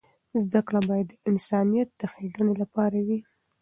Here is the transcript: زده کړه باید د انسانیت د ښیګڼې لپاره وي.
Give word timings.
زده 0.41 0.59
کړه 0.67 0.79
باید 0.89 1.07
د 1.11 1.19
انسانیت 1.29 1.89
د 1.99 2.01
ښیګڼې 2.11 2.53
لپاره 2.61 2.97
وي. 3.07 3.19